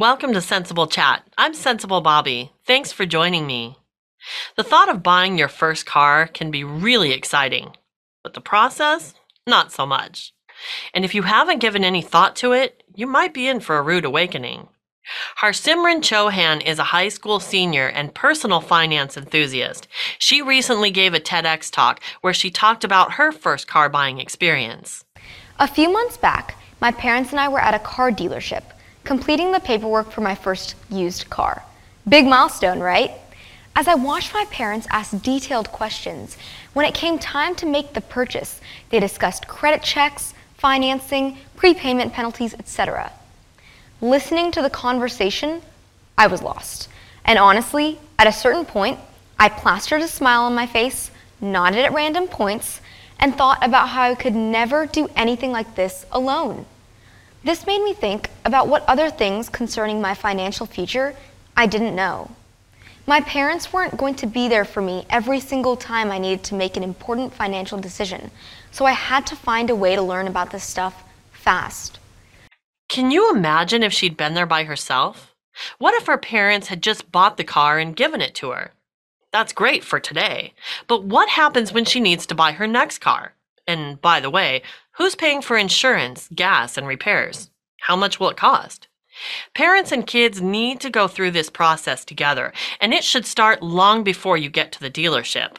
[0.00, 1.24] Welcome to Sensible Chat.
[1.36, 2.52] I'm Sensible Bobby.
[2.64, 3.78] Thanks for joining me.
[4.56, 7.72] The thought of buying your first car can be really exciting,
[8.22, 9.14] but the process,
[9.44, 10.32] not so much.
[10.94, 13.82] And if you haven't given any thought to it, you might be in for a
[13.82, 14.68] rude awakening.
[15.40, 19.88] Harsimran Chauhan is a high school senior and personal finance enthusiast.
[20.20, 25.04] She recently gave a TEDx talk where she talked about her first car buying experience.
[25.58, 28.62] A few months back, my parents and I were at a car dealership,
[29.08, 31.62] completing the paperwork for my first used car.
[32.06, 33.12] Big milestone, right?
[33.74, 36.36] As I watched my parents ask detailed questions,
[36.74, 42.52] when it came time to make the purchase, they discussed credit checks, financing, prepayment penalties,
[42.52, 43.10] etc.
[44.02, 45.62] Listening to the conversation,
[46.18, 46.90] I was lost.
[47.24, 49.00] And honestly, at a certain point,
[49.38, 52.82] I plastered a smile on my face, nodded at random points,
[53.18, 56.66] and thought about how I could never do anything like this alone.
[57.44, 61.14] This made me think about what other things concerning my financial future
[61.56, 62.30] I didn't know.
[63.06, 66.54] My parents weren't going to be there for me every single time I needed to
[66.54, 68.30] make an important financial decision,
[68.70, 71.98] so I had to find a way to learn about this stuff fast.
[72.88, 75.34] Can you imagine if she'd been there by herself?
[75.78, 78.72] What if her parents had just bought the car and given it to her?
[79.32, 80.54] That's great for today.
[80.86, 83.34] But what happens when she needs to buy her next car?
[83.68, 87.50] And by the way, who's paying for insurance, gas, and repairs?
[87.82, 88.88] How much will it cost?
[89.54, 94.02] Parents and kids need to go through this process together, and it should start long
[94.02, 95.58] before you get to the dealership.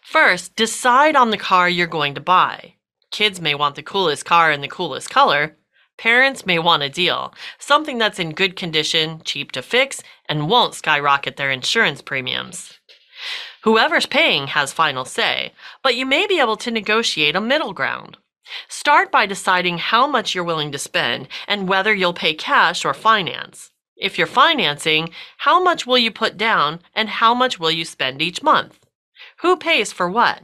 [0.00, 2.74] First, decide on the car you're going to buy.
[3.10, 5.56] Kids may want the coolest car in the coolest color,
[5.98, 10.74] Parents may want a deal, something that's in good condition, cheap to fix, and won't
[10.74, 12.78] skyrocket their insurance premiums.
[13.62, 18.16] Whoever's paying has final say, but you may be able to negotiate a middle ground.
[18.68, 22.94] Start by deciding how much you're willing to spend and whether you'll pay cash or
[22.94, 23.70] finance.
[23.96, 28.22] If you're financing, how much will you put down and how much will you spend
[28.22, 28.78] each month?
[29.38, 30.42] Who pays for what?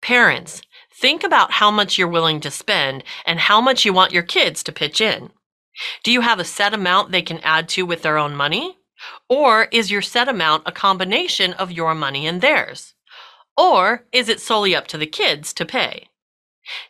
[0.00, 0.62] Parents,
[0.98, 4.62] Think about how much you're willing to spend and how much you want your kids
[4.62, 5.30] to pitch in.
[6.02, 8.75] Do you have a set amount they can add to with their own money?
[9.28, 12.94] Or is your set amount a combination of your money and theirs?
[13.56, 16.08] Or is it solely up to the kids to pay?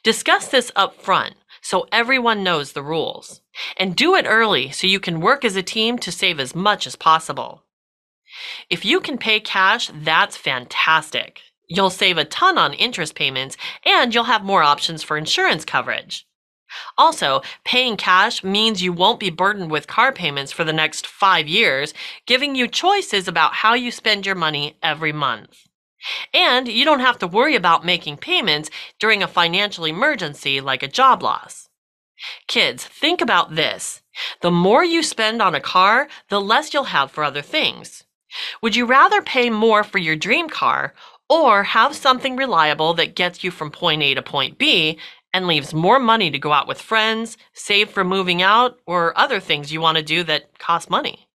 [0.03, 3.41] Discuss this up front so everyone knows the rules.
[3.77, 6.87] And do it early so you can work as a team to save as much
[6.87, 7.65] as possible.
[8.71, 11.41] If you can pay cash, that's fantastic.
[11.69, 16.27] You'll save a ton on interest payments and you'll have more options for insurance coverage.
[16.99, 21.49] Also, paying cash means you won't be burdened with car payments for the next five
[21.49, 21.95] years,
[22.27, 25.67] giving you choices about how you spend your money every month.
[26.33, 30.89] And you don't have to worry about making payments during a financial emergency like a
[30.89, 31.69] job loss.
[32.47, 34.03] Kids, think about this.
[34.41, 38.05] The more you spend on a car, the less you'll have for other things.
[38.63, 40.95] Would you rather pay more for your dream car
[41.29, 44.99] or have something reliable that gets you from point A to point B
[45.37, 49.39] and leaves more money to go out with friends, save for moving out, or other
[49.39, 51.29] things you want to do that cost money.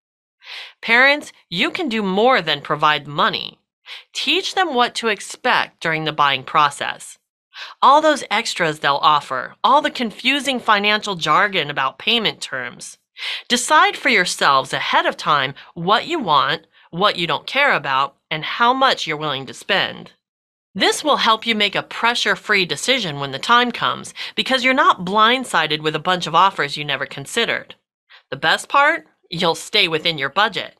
[0.81, 3.59] Parents, you can do more than provide money.
[4.11, 7.19] Teach them what to expect during the buying process.
[7.79, 12.97] All those extras they'll offer, all the confusing financial jargon about payment terms.
[13.47, 18.43] Decide for yourselves ahead of time what you want, what you don't care about, and
[18.43, 20.13] how much you're willing to spend.
[20.73, 24.73] This will help you make a pressure free decision when the time comes because you're
[24.73, 27.75] not blindsided with a bunch of offers you never considered.
[28.29, 29.05] The best part?
[29.29, 30.77] You'll stay within your budget.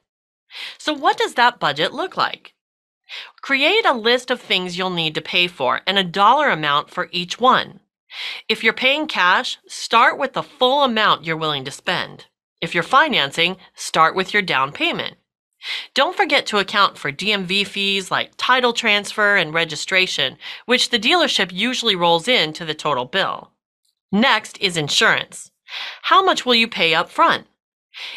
[0.77, 2.53] So, what does that budget look like?
[3.41, 7.09] Create a list of things you'll need to pay for and a dollar amount for
[7.11, 7.81] each one.
[8.47, 12.27] If you're paying cash, start with the full amount you're willing to spend.
[12.61, 15.17] If you're financing, start with your down payment.
[15.93, 21.51] Don't forget to account for DMV fees like title transfer and registration, which the dealership
[21.51, 23.51] usually rolls into the total bill.
[24.11, 25.51] Next is insurance.
[26.03, 27.47] How much will you pay up front?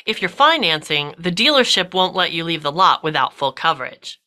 [0.06, 4.20] If you're financing, the dealership won't let you leave the lot without full coverage.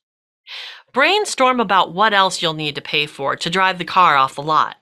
[0.94, 4.42] Brainstorm about what else you'll need to pay for to drive the car off the
[4.42, 4.78] lot.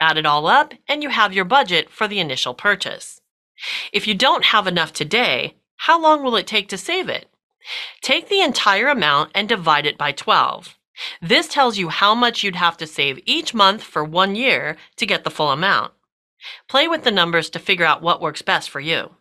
[0.00, 3.20] Add it all up, and you have your budget for the initial purchase.
[3.92, 7.29] If you don't have enough today, how long will it take to save it?
[8.00, 10.76] Take the entire amount and divide it by 12.
[11.22, 15.06] This tells you how much you'd have to save each month for one year to
[15.06, 15.92] get the full amount.
[16.68, 19.16] Play with the numbers to figure out what works best for you.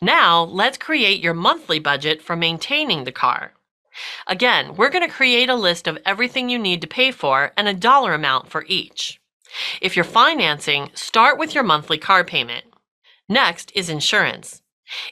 [0.00, 3.52] Now, let's create your monthly budget for maintaining the car.
[4.26, 7.68] Again, we're going to create a list of everything you need to pay for and
[7.68, 9.20] a dollar amount for each.
[9.80, 12.64] If you're financing, start with your monthly car payment.
[13.28, 14.59] Next is insurance.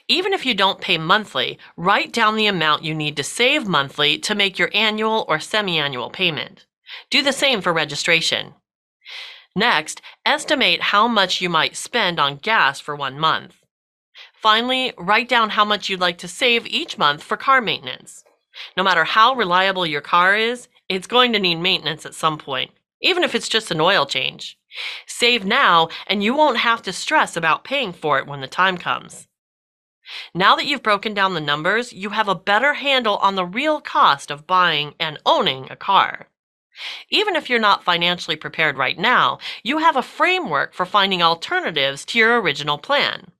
[0.07, 4.17] Even if you don't pay monthly, write down the amount you need to save monthly
[4.19, 6.65] to make your annual or semi annual payment.
[7.09, 8.55] Do the same for registration.
[9.55, 13.55] Next, estimate how much you might spend on gas for one month.
[14.33, 18.23] Finally, write down how much you'd like to save each month for car maintenance.
[18.75, 22.71] No matter how reliable your car is, it's going to need maintenance at some point,
[23.01, 24.57] even if it's just an oil change.
[25.07, 28.77] Save now, and you won't have to stress about paying for it when the time
[28.77, 29.27] comes.
[30.33, 33.81] Now that you've broken down the numbers, you have a better handle on the real
[33.81, 36.27] cost of buying and owning a car.
[37.09, 42.05] Even if you're not financially prepared right now, you have a framework for finding alternatives
[42.05, 43.31] to your original plan.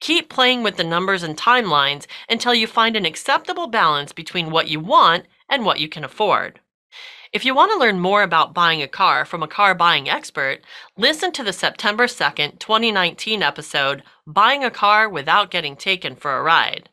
[0.00, 4.68] Keep playing with the numbers and timelines until you find an acceptable balance between what
[4.68, 6.60] you want and what you can afford.
[7.32, 10.62] If you want to learn more about buying a car from a car buying expert,
[10.96, 16.42] listen to the September 2nd, 2019 episode, Buying a Car Without Getting Taken for a
[16.42, 16.88] Ride.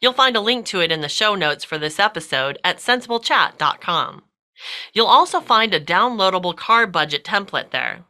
[0.00, 4.22] You'll find a link to it in the show notes for this episode at sensiblechat.com.
[4.94, 8.06] You'll also find a downloadable car budget template there.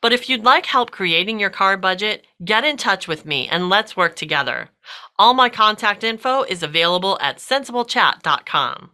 [0.00, 3.68] But if you'd like help creating your car budget, get in touch with me and
[3.68, 4.70] let's work together.
[5.16, 8.90] All my contact info is available at sensiblechat.com.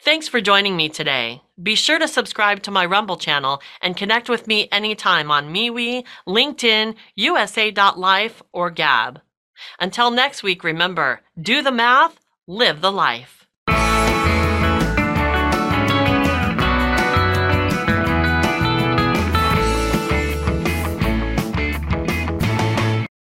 [0.00, 1.42] Thanks for joining me today.
[1.62, 6.04] Be sure to subscribe to my Rumble channel and connect with me anytime on MeWe,
[6.26, 9.20] LinkedIn, USA.life, or Gab.
[9.80, 13.35] Until next week, remember do the math, live the life.